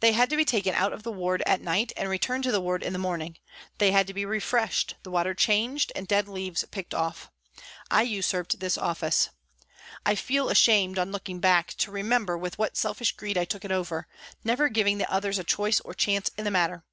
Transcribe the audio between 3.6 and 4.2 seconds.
they had to